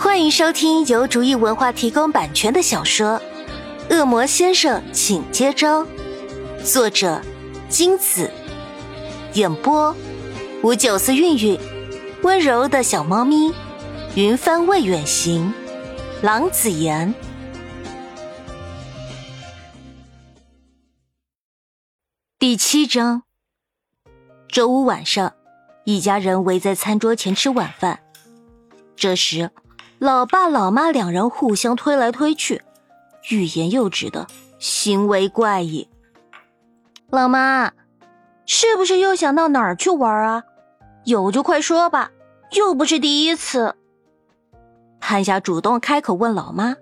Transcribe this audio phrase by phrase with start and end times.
[0.00, 3.20] 欢迎收听由竹意文化提供版权的小说
[3.94, 5.84] 《恶魔先生，请接招》，
[6.64, 7.20] 作者
[7.68, 8.30] 金子，
[9.34, 9.94] 演播
[10.62, 11.60] 吴九思、韵韵，
[12.22, 13.52] 温柔的小猫咪，
[14.14, 15.52] 云帆未远行，
[16.22, 17.14] 郎子言。
[22.38, 23.24] 第七章，
[24.48, 25.34] 周五晚上，
[25.84, 28.00] 一家人围在餐桌前吃晚饭。
[28.96, 29.50] 这时，
[30.00, 32.62] 老爸老妈两人互相推来推去，
[33.28, 34.26] 欲言又止的
[34.58, 35.86] 行为怪异。
[37.10, 37.70] 老妈，
[38.46, 40.42] 是不是又想到哪儿去玩啊？
[41.04, 42.10] 有就快说吧，
[42.52, 43.74] 又不是第一次。
[45.00, 46.76] 潘夏主动开口问老妈，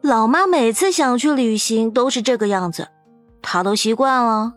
[0.00, 2.88] 老妈每次想去旅行都是这个样子，
[3.42, 4.54] 她都习惯了。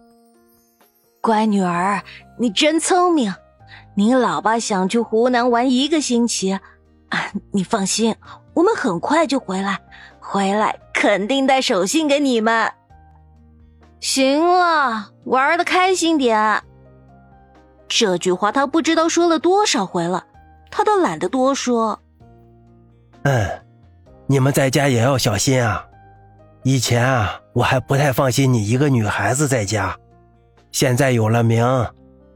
[1.20, 2.02] 乖女儿，
[2.39, 3.34] 你真聪明。
[3.95, 6.58] 你老爸想去湖南玩一个星期，
[7.52, 8.16] 你放心，
[8.54, 9.80] 我们很快就回来，
[10.20, 12.72] 回来肯定带手信给你们。
[14.00, 16.64] 行了，玩的开心点。
[17.88, 20.26] 这句话他不知道说了多少回了，
[20.72, 22.02] 他都懒得多说。
[23.23, 23.62] 嗯，
[24.28, 25.86] 你们在家也要小心啊。
[26.64, 29.96] 以前啊，我还不太放心你一个女孩子在家。
[30.72, 31.66] 现在有了名，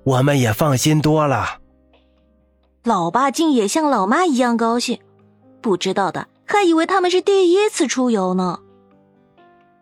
[0.03, 1.59] 我们也放心多了。
[2.85, 4.99] 老爸竟也像老妈一样高兴，
[5.59, 8.59] 不知道的还以为他们是第一次出游呢。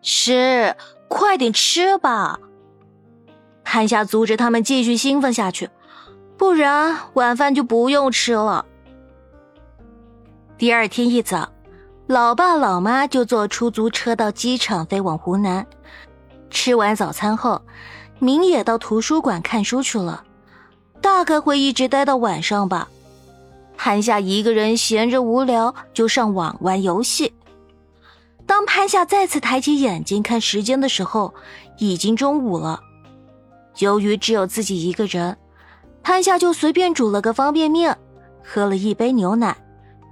[0.02, 0.74] 是，
[1.10, 2.40] 快点吃吧。
[3.66, 5.70] 潘夏阻止他们继续兴奋下去，
[6.38, 8.66] 不然晚饭就不用吃了。
[10.58, 11.50] 第二天一早，
[12.08, 15.68] 老爸老妈就坐出租车到机场飞往湖南。
[16.50, 17.62] 吃完早餐后。
[18.20, 20.24] 明也到图书馆看书去了，
[21.02, 22.88] 大概会一直待到晚上吧。
[23.78, 27.34] 潘夏一个人闲着无聊，就上网玩游戏。
[28.46, 31.34] 当潘夏再次抬起眼睛看时间的时候，
[31.78, 32.80] 已经中午了。
[33.80, 35.38] 由于只有自己一个人，
[36.02, 37.98] 潘夏就随便煮了个方便面，
[38.44, 39.58] 喝了一杯牛奶，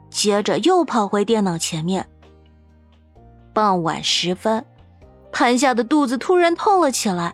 [0.09, 2.07] 接着又跑回电脑前面。
[3.53, 4.66] 傍晚时分，
[5.31, 7.33] 潘夏的肚子突然痛了起来。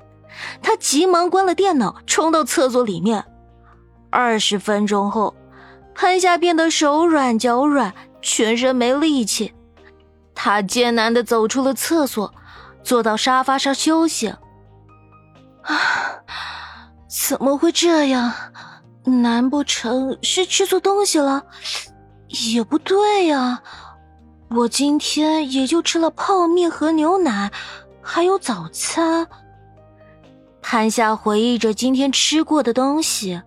[0.61, 3.23] 他急忙关了电脑，冲到厕所里面。
[4.09, 5.33] 二十分钟后，
[5.99, 7.91] 潘夏变得手软脚软，
[8.21, 9.51] 全身没力气。
[10.35, 12.31] 他艰难的走出了厕所，
[12.83, 14.27] 坐到沙发上休息。
[14.27, 15.75] 啊，
[17.09, 18.31] 怎么会这样？
[19.05, 21.43] 难不成是吃错东西了？
[22.53, 23.63] 也不对呀，
[24.51, 27.51] 我今天也就吃了泡面和牛奶，
[28.03, 29.27] 还有早餐。
[30.61, 33.41] 潘夏回忆着今天吃过的东西，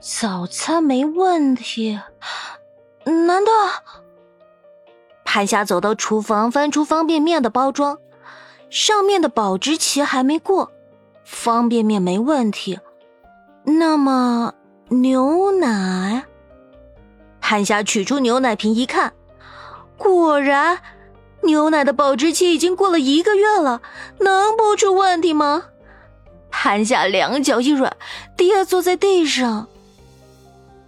[0.00, 2.00] 早餐没问题。
[3.04, 3.50] 难道？
[5.24, 7.98] 潘夏走到厨房，翻出方便面的包装，
[8.70, 10.72] 上面的保质期还没过，
[11.24, 12.80] 方便面没问题。
[13.64, 14.54] 那么
[14.88, 16.24] 牛奶？
[17.40, 19.12] 潘夏取出牛奶瓶一看，
[19.98, 20.78] 果然，
[21.42, 23.82] 牛奶的保质期已经过了一个月了，
[24.18, 25.64] 能不出问题吗？
[26.50, 27.96] 潘夏两脚一软，
[28.36, 29.68] 跌坐在地上。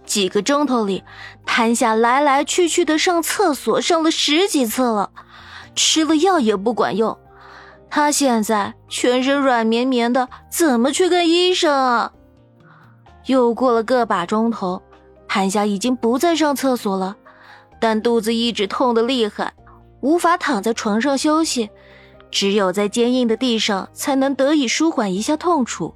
[0.05, 1.03] 几个钟头里，
[1.45, 5.11] 潘夏来来去去的上厕所，上了十几次了，
[5.75, 7.17] 吃了药也不管用。
[7.89, 12.11] 他现在全身软绵绵的，怎么去看医生啊？
[13.27, 14.81] 又过了个把钟头，
[15.27, 17.15] 潘夏已经不再上厕所了，
[17.79, 19.53] 但肚子一直痛得厉害，
[20.01, 21.69] 无法躺在床上休息。
[22.31, 25.93] 只有在坚硬的地上，才能得以舒缓一下痛楚。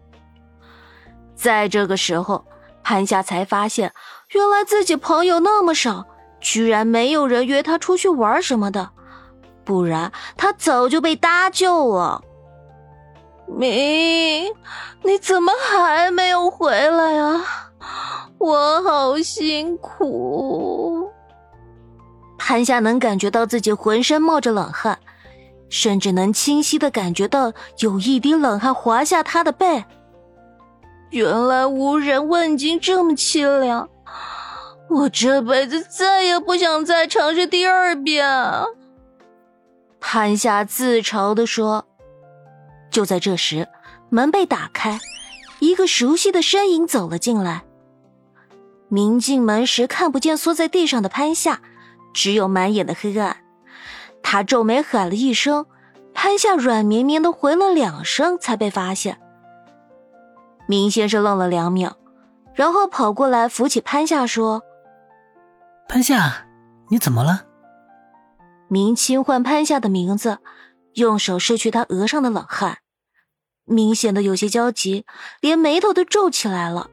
[1.35, 2.45] 在这个时候，
[2.89, 3.91] 潘夏才发现，
[4.31, 6.05] 原来自己朋友那么少，
[6.39, 8.91] 居然没有人约他出去玩什么的，
[9.65, 12.21] 不然他早就被搭救了。
[13.45, 14.45] 明，
[15.03, 17.43] 你怎么还没有回来啊？
[18.37, 21.09] 我好辛苦。
[22.37, 24.97] 潘夏能感觉到自己浑身冒着冷汗。
[25.69, 29.83] 甚至能清晰的感觉到有一滴冷汗滑下他的背。
[31.09, 33.89] 原来无人问津这么凄凉，
[34.89, 38.27] 我这辈子再也不想再尝试第二遍。
[39.99, 41.85] 潘夏自嘲的说。
[42.89, 43.67] 就在这时，
[44.09, 44.99] 门被打开，
[45.59, 47.63] 一个熟悉的身影走了进来。
[48.87, 51.61] 明进门时看不见缩在地上的潘夏，
[52.13, 53.37] 只有满眼的黑暗。
[54.23, 55.65] 他皱眉喊了一声，
[56.13, 59.19] 潘夏软绵绵的回了两声，才被发现。
[60.67, 61.95] 明先生愣了两秒，
[62.53, 64.61] 然后跑过来扶起潘夏说
[65.87, 66.45] ：“潘夏，
[66.89, 67.45] 你怎么了？
[68.67, 70.39] 明清唤潘夏的名字，
[70.95, 72.79] 用手拭去他额上的冷汗，
[73.63, 75.05] 明显的有些焦急，
[75.39, 76.89] 连眉头都皱起来了。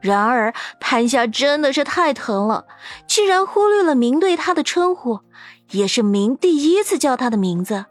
[0.00, 2.66] 然而潘夏真的是太疼了，
[3.06, 5.20] 竟然忽略了明对他的称呼，
[5.70, 7.86] 也是明第一次叫他的名字。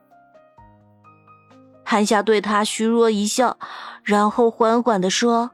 [1.85, 3.57] 韩夏对他虚弱一笑，
[4.03, 5.51] 然后缓缓的说：“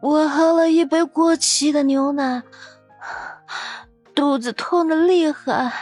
[0.00, 2.42] 我喝了一杯过期的牛奶，
[4.14, 5.72] 肚子痛的厉害。”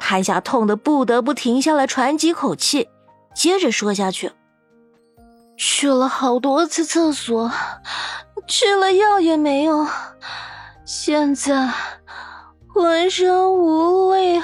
[0.00, 2.88] 韩夏痛的不得不停下来喘几口气，
[3.34, 4.32] 接着说下去。
[5.56, 7.50] 去了好多次厕所，
[8.46, 9.86] 吃了药也没用，
[10.84, 11.70] 现在
[12.66, 14.42] 浑身无力。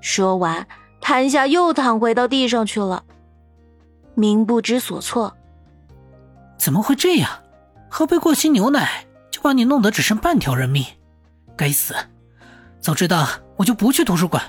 [0.00, 0.66] 说完，
[1.12, 3.04] 潘夏又躺回到地上去了。
[4.14, 5.36] 明不知所措，
[6.56, 7.30] 怎么会这样？
[7.90, 10.82] 喝杯过期牛奶就把你弄得只剩半条人命，
[11.54, 11.94] 该死！
[12.80, 14.42] 早知道我就不去图书馆，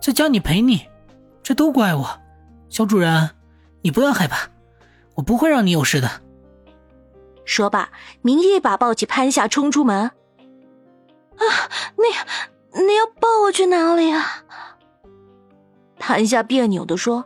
[0.00, 0.88] 在家里陪你，
[1.42, 2.18] 这都怪我，
[2.70, 3.28] 小主人。
[3.82, 4.48] 你不要害怕，
[5.14, 6.22] 我不会让你有事的。
[7.44, 7.90] 说罢，
[8.22, 10.04] 明一把抱起潘夏，冲出门。
[10.04, 11.44] 啊，
[11.98, 14.24] 你你要抱我去哪里啊？
[15.98, 17.24] 潘夏别扭的说。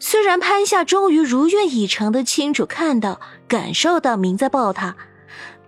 [0.00, 4.94] 虽然潘夏终于如愿以偿的清楚看到、感受到明在抱他，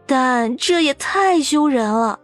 [0.07, 2.21] 但这也太羞人了。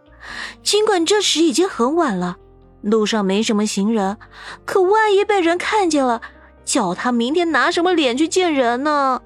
[0.63, 2.37] 尽管这时已经很晚了，
[2.81, 4.17] 路上没什么行人，
[4.65, 6.21] 可万一被人看见了。
[6.63, 9.21] 叫他明天拿什么脸去见人呢？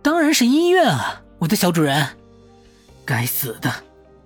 [0.00, 2.16] 当然是医院啊，我的小主人！
[3.04, 3.70] 该死的，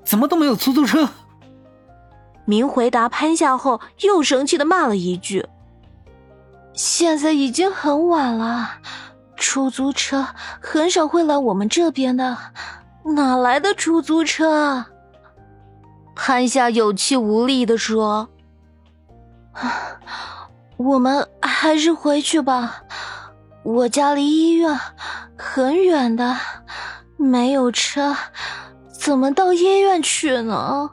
[0.05, 1.09] 怎么都没有出租车？
[2.49, 5.47] 明回答潘夏后，又生气的骂了一句
[6.73, 8.71] ：“现在已经很晚了，
[9.37, 10.27] 出租车
[10.59, 12.39] 很少会来我们这边的，
[13.05, 14.87] 哪来的出租车？”
[16.17, 18.31] 潘夏有气无力的说。
[20.79, 22.83] 我们还是回去吧，
[23.63, 24.75] 我家离医院
[25.37, 26.35] 很远的，
[27.19, 28.17] 没有车，
[28.91, 30.93] 怎么到医院去呢？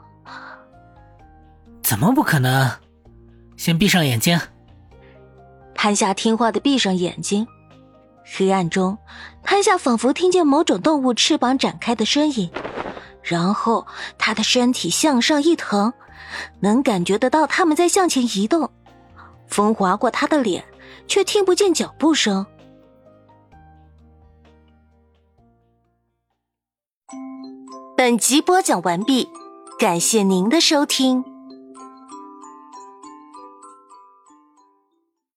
[1.86, 2.68] 怎么不可能？
[3.56, 4.40] 先闭上眼睛。
[5.72, 7.46] 潘夏听话的闭上眼睛，
[8.24, 8.98] 黑暗中，
[9.44, 12.50] 潘夏仿佛听见某种动物翅膀展开的声音，
[13.22, 13.86] 然后
[14.18, 15.92] 他的身体向上一腾，
[16.58, 18.68] 能感觉得到他们在向前移动。
[19.46, 20.64] 风划过他的脸，
[21.06, 22.44] 却听不见脚步声。
[27.96, 29.28] 本集播讲完毕，
[29.78, 31.35] 感谢您的收听。